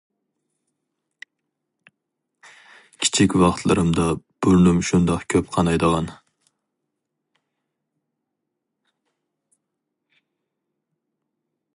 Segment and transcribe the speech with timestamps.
[3.03, 4.07] كىچىك ۋاقىتلىرىمدا
[4.47, 6.09] بۇرنۇم شۇنداق كۆپ قانايدىغان.